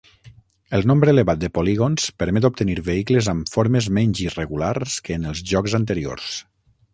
El 0.75 0.85
nombre 0.91 1.11
elevat 1.15 1.41
de 1.43 1.49
polígons 1.57 2.07
permet 2.23 2.47
obtenir 2.49 2.77
vehicles 2.87 3.29
amb 3.35 3.53
formes 3.59 3.91
menys 3.99 4.23
irregulars 4.25 4.97
que 5.09 5.19
en 5.21 5.29
els 5.35 5.45
jocs 5.53 5.77
anteriors. 5.81 6.33